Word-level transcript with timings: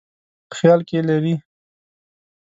خیال 0.57 0.81
کې 0.89 0.97
لري. 1.09 1.33